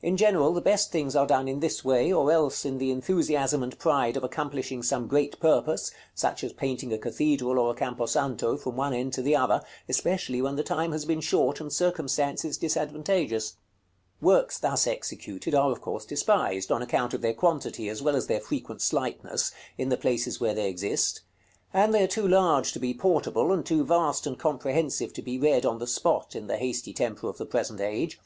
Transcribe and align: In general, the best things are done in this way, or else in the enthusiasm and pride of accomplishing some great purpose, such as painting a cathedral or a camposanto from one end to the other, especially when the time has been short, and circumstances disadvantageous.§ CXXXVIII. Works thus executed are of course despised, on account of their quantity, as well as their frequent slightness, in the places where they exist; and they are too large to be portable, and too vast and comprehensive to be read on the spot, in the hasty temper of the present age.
In 0.00 0.16
general, 0.16 0.54
the 0.54 0.62
best 0.62 0.90
things 0.90 1.14
are 1.14 1.26
done 1.26 1.46
in 1.46 1.60
this 1.60 1.84
way, 1.84 2.10
or 2.10 2.32
else 2.32 2.64
in 2.64 2.78
the 2.78 2.90
enthusiasm 2.90 3.62
and 3.62 3.78
pride 3.78 4.16
of 4.16 4.24
accomplishing 4.24 4.82
some 4.82 5.06
great 5.06 5.38
purpose, 5.40 5.90
such 6.14 6.42
as 6.42 6.54
painting 6.54 6.90
a 6.90 6.96
cathedral 6.96 7.58
or 7.58 7.72
a 7.72 7.74
camposanto 7.74 8.56
from 8.56 8.76
one 8.76 8.94
end 8.94 9.12
to 9.12 9.20
the 9.20 9.36
other, 9.36 9.62
especially 9.86 10.40
when 10.40 10.56
the 10.56 10.62
time 10.62 10.92
has 10.92 11.04
been 11.04 11.20
short, 11.20 11.60
and 11.60 11.70
circumstances 11.70 12.56
disadvantageous.§ 12.56 13.50
CXXXVIII. 13.50 14.22
Works 14.26 14.58
thus 14.58 14.86
executed 14.86 15.54
are 15.54 15.70
of 15.70 15.82
course 15.82 16.06
despised, 16.06 16.72
on 16.72 16.80
account 16.80 17.12
of 17.12 17.20
their 17.20 17.34
quantity, 17.34 17.90
as 17.90 18.00
well 18.00 18.16
as 18.16 18.26
their 18.26 18.40
frequent 18.40 18.80
slightness, 18.80 19.52
in 19.76 19.90
the 19.90 19.98
places 19.98 20.40
where 20.40 20.54
they 20.54 20.66
exist; 20.66 21.20
and 21.74 21.92
they 21.92 22.02
are 22.02 22.06
too 22.06 22.26
large 22.26 22.72
to 22.72 22.78
be 22.78 22.94
portable, 22.94 23.52
and 23.52 23.66
too 23.66 23.84
vast 23.84 24.26
and 24.26 24.38
comprehensive 24.38 25.12
to 25.12 25.20
be 25.20 25.38
read 25.38 25.66
on 25.66 25.78
the 25.78 25.86
spot, 25.86 26.34
in 26.34 26.46
the 26.46 26.56
hasty 26.56 26.94
temper 26.94 27.28
of 27.28 27.36
the 27.36 27.44
present 27.44 27.82
age. 27.82 28.18